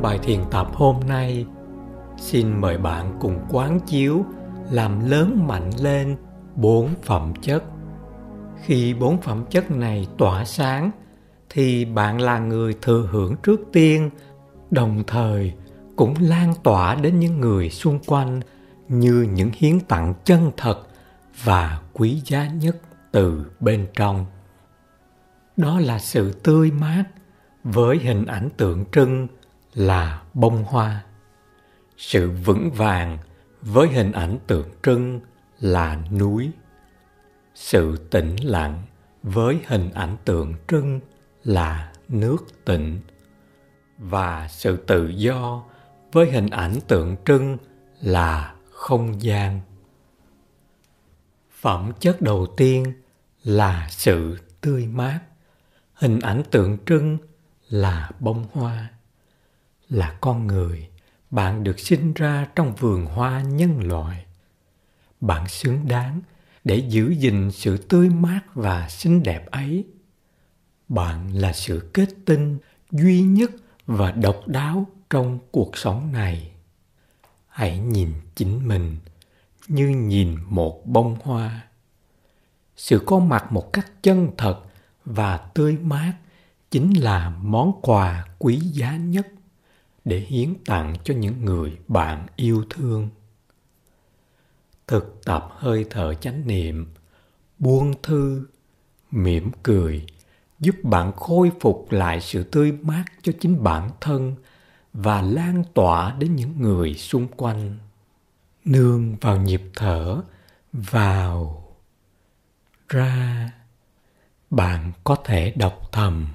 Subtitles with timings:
[0.00, 1.46] Trong bài thiền tập hôm nay,
[2.16, 4.24] xin mời bạn cùng quán chiếu
[4.70, 6.16] làm lớn mạnh lên
[6.56, 7.64] bốn phẩm chất.
[8.64, 10.90] Khi bốn phẩm chất này tỏa sáng
[11.50, 14.10] thì bạn là người thừa hưởng trước tiên,
[14.70, 15.52] đồng thời
[15.96, 18.40] cũng lan tỏa đến những người xung quanh
[18.88, 20.82] như những hiến tặng chân thật
[21.44, 22.76] và quý giá nhất
[23.12, 24.26] từ bên trong.
[25.56, 27.04] Đó là sự tươi mát
[27.64, 29.28] với hình ảnh tượng trưng
[29.74, 31.04] là bông hoa.
[31.96, 33.18] Sự vững vàng
[33.62, 35.20] với hình ảnh tượng trưng
[35.60, 36.50] là núi.
[37.54, 38.82] Sự tĩnh lặng
[39.22, 41.00] với hình ảnh tượng trưng
[41.44, 43.00] là nước tịnh.
[43.98, 45.64] Và sự tự do
[46.12, 47.56] với hình ảnh tượng trưng
[48.00, 49.60] là không gian.
[51.60, 52.92] Phẩm chất đầu tiên
[53.44, 55.20] là sự tươi mát.
[55.94, 57.18] Hình ảnh tượng trưng
[57.68, 58.88] là bông hoa
[59.90, 60.88] là con người.
[61.30, 64.26] Bạn được sinh ra trong vườn hoa nhân loại.
[65.20, 66.20] Bạn xứng đáng
[66.64, 69.84] để giữ gìn sự tươi mát và xinh đẹp ấy.
[70.88, 72.58] Bạn là sự kết tinh
[72.90, 73.50] duy nhất
[73.86, 76.52] và độc đáo trong cuộc sống này.
[77.48, 78.96] Hãy nhìn chính mình
[79.68, 81.66] như nhìn một bông hoa.
[82.76, 84.60] Sự có mặt một cách chân thật
[85.04, 86.14] và tươi mát
[86.70, 89.26] chính là món quà quý giá nhất
[90.10, 93.08] để hiến tặng cho những người bạn yêu thương.
[94.86, 96.86] Thực tập hơi thở chánh niệm,
[97.58, 98.46] buông thư,
[99.10, 100.06] mỉm cười,
[100.60, 104.34] giúp bạn khôi phục lại sự tươi mát cho chính bản thân
[104.92, 107.78] và lan tỏa đến những người xung quanh.
[108.64, 110.22] Nương vào nhịp thở,
[110.72, 111.68] vào.
[112.88, 113.50] Ra,
[114.50, 116.28] bạn có thể đọc thầm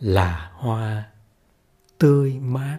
[0.00, 1.04] là hoa,
[1.98, 2.78] tươi mát.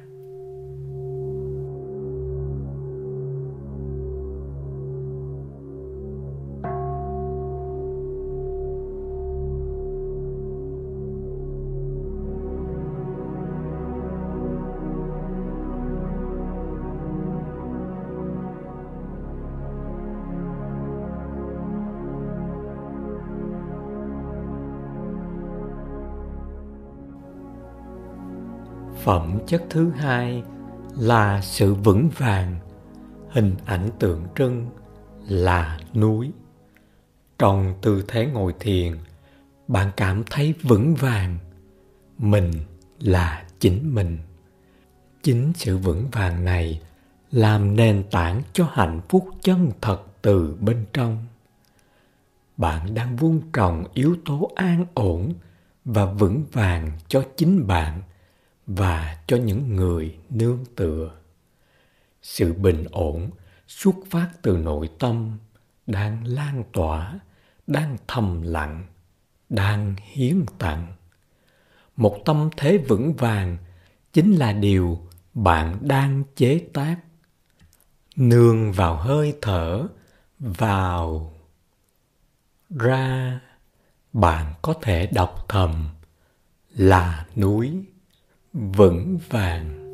[29.05, 30.43] Phẩm chất thứ hai
[30.97, 32.59] là sự vững vàng.
[33.29, 34.69] Hình ảnh tượng trưng
[35.27, 36.31] là núi.
[37.39, 38.97] Trong tư thế ngồi thiền,
[39.67, 41.37] bạn cảm thấy vững vàng.
[42.17, 42.51] Mình
[42.99, 44.17] là chính mình.
[45.23, 46.81] Chính sự vững vàng này
[47.31, 51.25] làm nền tảng cho hạnh phúc chân thật từ bên trong.
[52.57, 55.33] Bạn đang vun trồng yếu tố an ổn
[55.85, 58.01] và vững vàng cho chính bạn
[58.67, 61.11] và cho những người nương tựa.
[62.21, 63.29] Sự bình ổn
[63.67, 65.37] xuất phát từ nội tâm
[65.87, 67.19] đang lan tỏa,
[67.67, 68.85] đang thầm lặng,
[69.49, 70.93] đang hiến tặng.
[71.95, 73.57] Một tâm thế vững vàng
[74.13, 76.97] chính là điều bạn đang chế tác.
[78.15, 79.87] Nương vào hơi thở,
[80.39, 81.33] vào.
[82.69, 83.39] Ra,
[84.13, 85.89] bạn có thể đọc thầm
[86.69, 87.85] là núi
[88.55, 89.84] vững vàng.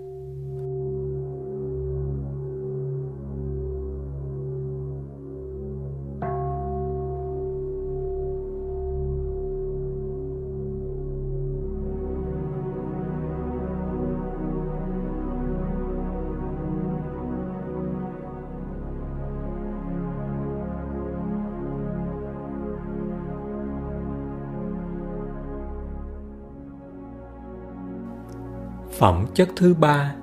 [29.02, 30.16] Phẩm chất thứ ba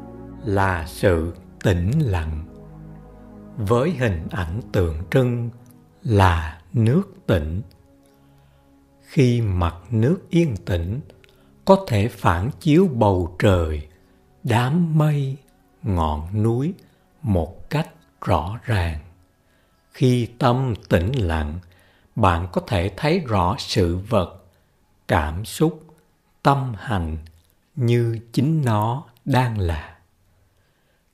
[0.44, 2.44] là sự tĩnh lặng.
[3.56, 5.50] Với hình ảnh tượng trưng
[6.02, 7.62] là nước tĩnh.
[9.02, 11.00] Khi mặt nước yên tĩnh,
[11.64, 13.88] có thể phản chiếu bầu trời,
[14.44, 15.36] đám mây,
[15.82, 16.74] ngọn núi
[17.22, 17.88] một cách
[18.20, 18.98] rõ ràng.
[19.92, 21.58] Khi tâm tĩnh lặng,
[22.16, 24.44] bạn có thể thấy rõ sự vật,
[25.08, 25.84] cảm xúc,
[26.42, 27.16] tâm hành
[27.78, 29.98] như chính nó đang là.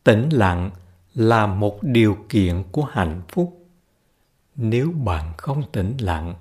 [0.04, 0.70] Tĩnh lặng
[1.14, 3.66] là một điều kiện của hạnh phúc.
[4.56, 6.34] Nếu bạn không tĩnh lặng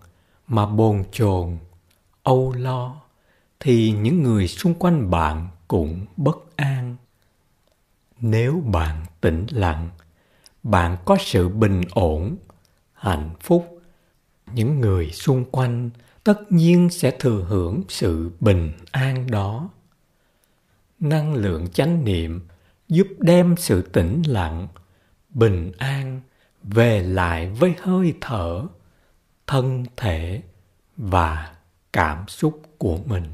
[0.47, 1.57] mà bồn chồn,
[2.23, 3.01] âu lo,
[3.59, 6.95] thì những người xung quanh bạn cũng bất an.
[8.19, 9.89] Nếu bạn tĩnh lặng,
[10.63, 12.35] bạn có sự bình ổn,
[12.93, 13.81] hạnh phúc.
[14.53, 15.89] Những người xung quanh
[16.23, 19.69] tất nhiên sẽ thừa hưởng sự bình an đó
[21.03, 22.47] năng lượng chánh niệm
[22.87, 24.67] giúp đem sự tĩnh lặng,
[25.29, 26.21] bình an
[26.63, 28.67] về lại với hơi thở,
[29.47, 30.41] thân thể
[30.97, 31.55] và
[31.93, 33.31] cảm xúc của mình.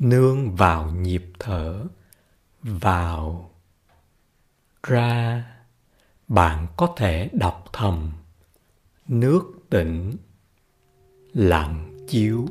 [0.00, 1.84] Nương vào nhịp thở,
[2.62, 3.50] vào
[4.82, 5.44] ra,
[6.28, 8.12] bạn có thể đọc thầm,
[9.08, 10.16] nước tĩnh,
[11.32, 12.46] lặng chiếu.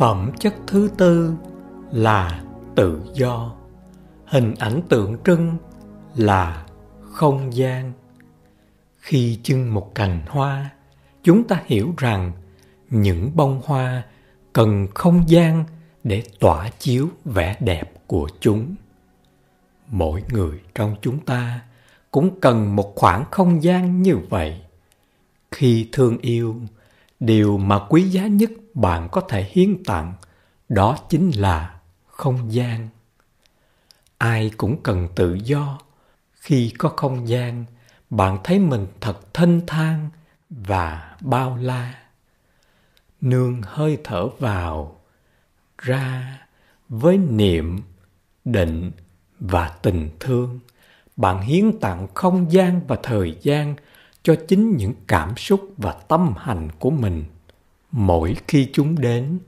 [0.00, 1.34] Phẩm chất thứ tư
[1.92, 2.44] là
[2.76, 3.54] tự do.
[4.26, 5.56] Hình ảnh tượng trưng
[6.16, 6.66] là
[7.00, 7.92] không gian.
[8.98, 10.70] Khi chưng một cành hoa,
[11.22, 12.32] chúng ta hiểu rằng
[12.90, 14.02] những bông hoa
[14.52, 15.64] cần không gian
[16.04, 18.74] để tỏa chiếu vẻ đẹp của chúng.
[19.86, 21.60] Mỗi người trong chúng ta
[22.10, 24.60] cũng cần một khoảng không gian như vậy.
[25.50, 26.56] Khi thương yêu
[27.20, 30.14] điều mà quý giá nhất bạn có thể hiến tặng,
[30.68, 32.88] đó chính là không gian.
[34.18, 35.78] Ai cũng cần tự do.
[36.32, 37.64] Khi có không gian,
[38.10, 40.10] bạn thấy mình thật thanh thang
[40.50, 41.94] và bao la.
[43.20, 45.00] Nương hơi thở vào,
[45.78, 46.38] ra
[46.88, 47.82] với niệm,
[48.44, 48.92] định
[49.40, 50.60] và tình thương.
[51.16, 53.74] Bạn hiến tặng không gian và thời gian
[54.22, 57.24] cho chính những cảm xúc và tâm hành của mình
[57.92, 59.38] mỗi khi chúng đến,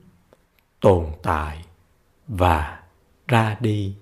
[0.81, 1.65] tồn tại
[2.29, 2.83] và
[3.29, 3.95] ra đi.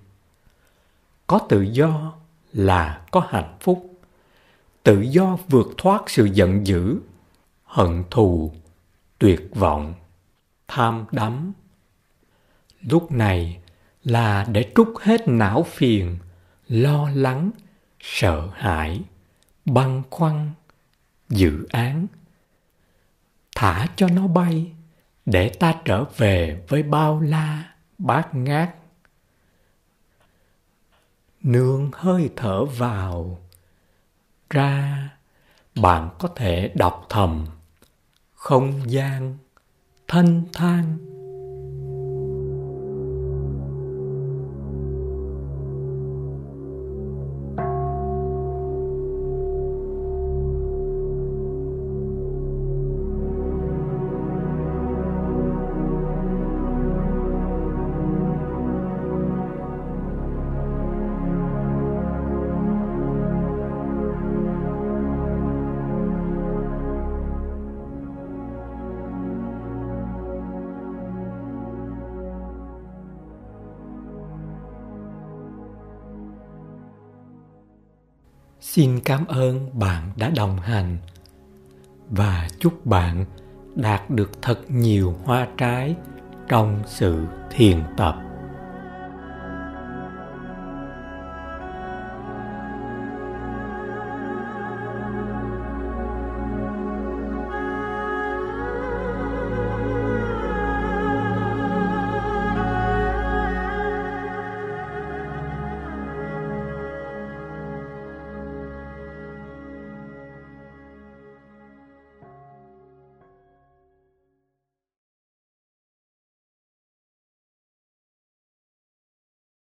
[1.27, 2.13] Có tự do
[2.53, 3.87] là có hạnh phúc.
[4.83, 6.99] Tự do vượt thoát sự giận dữ,
[7.63, 8.51] hận thù,
[9.19, 9.93] tuyệt vọng,
[10.67, 11.53] tham đắm.
[12.81, 13.59] Lúc này
[14.03, 16.17] là để trút hết não phiền,
[16.67, 17.51] lo lắng,
[17.99, 19.01] sợ hãi,
[19.65, 20.51] băn khoăn
[21.31, 22.07] dự án.
[23.55, 24.71] Thả cho nó bay,
[25.25, 28.75] để ta trở về với bao la, bát ngát.
[31.41, 33.39] Nương hơi thở vào.
[34.49, 35.09] Ra,
[35.75, 37.45] bạn có thể đọc thầm.
[38.33, 39.37] Không gian
[40.07, 40.97] thanh thang.
[78.61, 80.97] Xin cảm ơn bạn đã đồng hành
[82.09, 83.25] và chúc bạn
[83.75, 85.95] đạt được thật nhiều hoa trái
[86.47, 88.15] trong sự thiền tập.